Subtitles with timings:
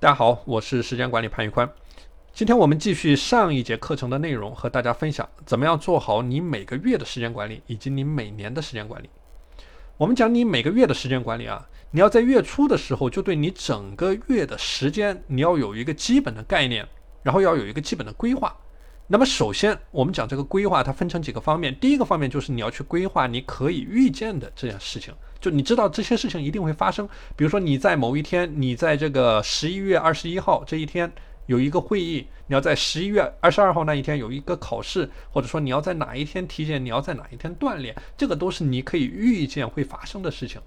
[0.00, 1.72] 大家好，我是时间管理潘玉宽。
[2.34, 9.08] 今天我们继续上一节课程的内容，和大家分享怎么样做好你每个月的时间管理，以及你每年的时间管理。
[9.96, 16.86] 我们讲你每个月的时间管理啊，你要在月初的时候就对你整个月的时间，你要有一个基本的概念，
[17.22, 18.54] 然后要有一个基本的规划。
[19.06, 21.74] 那么首先，我们讲这个规划，它分成几个方面。
[21.78, 25.14] 第一个方面就是你要去规划你可以预见的这件事情，
[25.44, 27.06] 就你知道这些事情一定会发生。
[27.36, 31.12] 比如说你在某一天，你在这个十一月二十一号这一天
[31.44, 40.58] 有一个会议，你要在十一月二十二号那一天有一个考试，或者说你要在哪一天体检，你要在哪一天锻炼，这个都是你可以预见会发生的事情。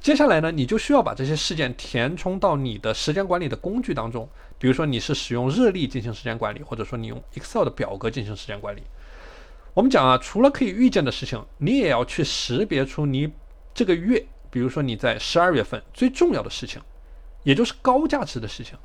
[0.00, 4.26] 接下来呢，你就需要把这些事件填充到你的时间管理的工具当中。
[4.58, 8.82] 比如说你是使用日历进行时间管理，或者说你用 Excel 的表格进行时间管理。
[9.74, 13.28] 我们讲啊，除了可以预见的事情，你也要去识别出你
[13.74, 16.80] 这个月，比如说你在十二月份最重要的事情，
[17.42, 18.78] 也就是高价值的事情。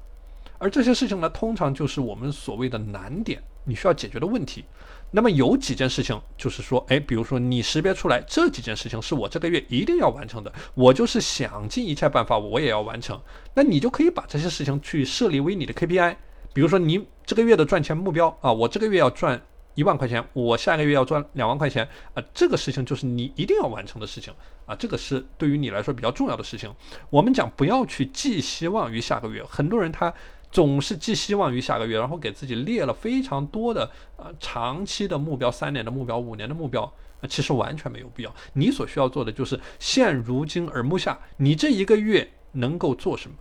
[0.58, 4.66] 而这些事情呢，通常就是我们所谓的难点，你需要解决的问题。
[5.12, 13.20] 那么有几件事情，就是说，哎，比如说你识别出来这几件事情是我这个月一定要完成的，我就是想尽一切办法我也要完成。
[13.54, 16.16] 那你就可以把这些事情去设立为你的 KPI。
[16.52, 19.42] 比如说你这个月的赚钱目标啊，我这个月要赚
[19.76, 24.34] 一万块钱，我下个月要赚两万块钱啊，这个事情就是你一定要完成的事情
[24.66, 26.74] 啊，这个是对于你来说比较重要的事情。
[27.10, 30.14] 我们讲不要去寄希望于下个月，很多人他。
[30.52, 38.36] 总是寄希望于下个月，然后给自己列了非常多的呃长期的目标、三年的目标、五年的目标，那其实完全没有必要。
[38.54, 43.38] 你所需要做的就是现如今耳目下，你这一个月能够做什么？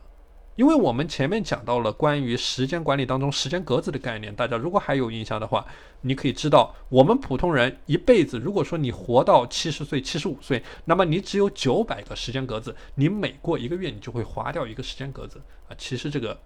[0.58, 5.64] 因为我们前面讲到了关于时间管理当中时间格子的概念，大家如果还有印象的话，
[6.00, 15.70] 你可以知道，我们普通人一辈子，如果说你活到七十岁、七十五岁，那么你只有九百个时间格子，你每过一个月，你就会划掉一个时间格子啊。
[15.78, 16.36] 其实这个。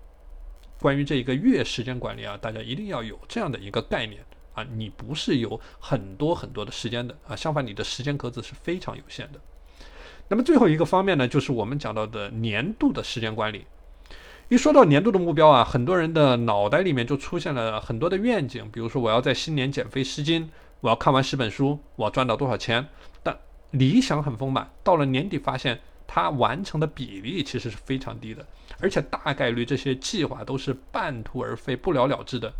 [0.79, 9.41] 关于这一个月时间管理啊，大家一定要有这样的一个概念啊，你不是有很多很多的时间的啊，相反你的时间格子是非常有限的。
[10.29, 13.65] 那么最后一个方面呢，就是我们讲到的年度的时间管理。
[14.53, 20.51] 一说到年度的目标啊，很多人的脑袋里面就出现了很多的愿景，比如说我要在新年减肥十斤，
[20.83, 22.87] 我要看完十本书，我要赚到多少钱。
[23.23, 23.35] 但
[23.71, 25.81] 理想很丰满，到了年底发现。
[26.07, 28.45] 它完成的比例其实是非常低的，
[28.79, 32.53] 而且大概率这些计划都是半途而废、不了了之的。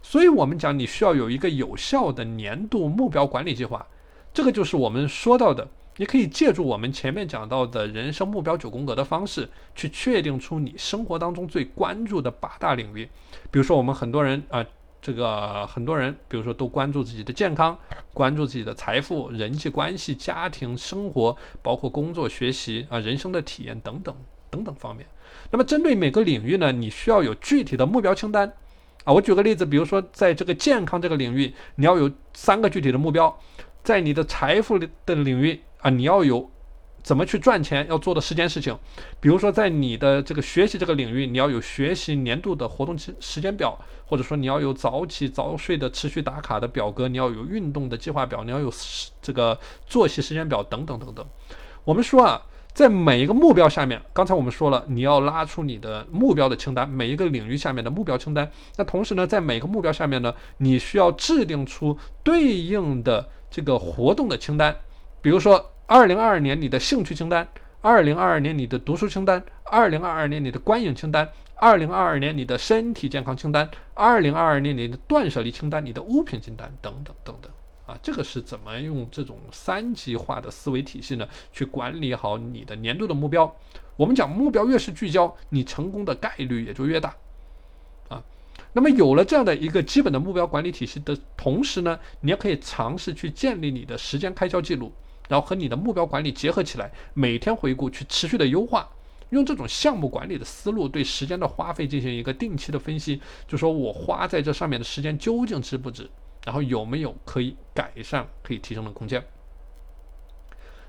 [0.00, 3.84] 所以，我们讲你需要有一个有效的年度目标管理计划。
[4.32, 5.66] 这个就是我们说到的，
[5.96, 13.08] 你可以借助我们前面讲到的人生目标九宫格的方式，去确定出你生活当中最关注的八大领域。
[13.50, 14.64] 比如说，我们很多人啊。
[15.02, 17.74] 这个很多人，比如说都关注自己的健康，
[18.12, 24.14] 关注自己的财富、人际关系、家庭生活，包括工作、学习啊、人生的体验等等
[24.50, 25.06] 等等方面。
[25.50, 28.52] 那么针对每个领域呢，你需要有具体的目标清单
[29.04, 29.14] 啊。
[29.14, 33.26] 我举个例子，比如说在这个健康这个领域，你要有三个具体的目标；
[33.82, 36.50] 在你的财富的领域啊，你要有。
[37.02, 38.76] 怎么去赚钱要做的十件事情，
[39.20, 43.74] 比如说在你的这个学习这个领域，你要有学习年度的活动时时间表，
[44.04, 48.70] 或者说你要有早起早睡的持续打卡的表格，你要有运动的计划表，你要有
[49.22, 51.26] 这个作息时间表等等等等。
[51.84, 52.42] 我们说啊，
[52.74, 58.52] 在每一个目标下面，刚才我们说了，你要拉出你的目标的清单，每一个领域下面的目标清单。
[58.76, 64.76] 那同时呢，在每个目标下面呢，你需要制定出对应的这个活动的清单，
[65.22, 65.69] 比如说。
[65.90, 67.48] 二零二二年你的兴趣清单，
[67.80, 77.50] 二零二二年你的读书清单，二零二二年你的观影清单，二零二二年你的身体健康清单，二零二二年你的断舍离清单，你的物品清单等等等等
[77.86, 81.26] 啊，这个是怎么用这种三级化的思维体系呢？
[81.52, 83.52] 去管理好你的年度的目标。
[83.96, 87.16] 我们讲目标越是聚焦，你成功的概率也就越大
[88.08, 88.22] 啊。
[88.74, 94.92] 那么有了这样的一个基本的目标管理体系的同时呢，你也可以尝试去建立你的时间开销记录。
[95.30, 98.90] 然后和你的目标管理结合起来，每天回顾去持续的优化，
[99.28, 106.10] 用这种项目管理的思路对时间的花费进行一个定期的分析，就说我花在这上面的时间究竟值不值，
[106.44, 109.24] 然后有没有可以改善、可以提升的空间。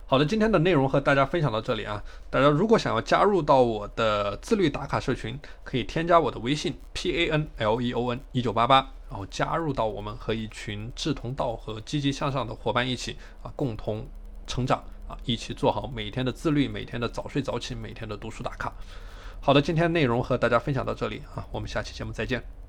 [0.08, 14.06] 好的，今天的内容和大家分享到这里啊，大家如果想要加入到我的自律打卡社群，可以添加我的微信 p a n l e o n 一九八八，然后加入到我们和一群志同道合、积极向上的伙伴一起啊，共同。
[14.52, 18.74] 成长啊，一起做好每天的自律，每天的早睡早起，每天的读书打卡。
[19.40, 22.61] 好的，今天内容和大家分享到这里啊，我们下期节目再见。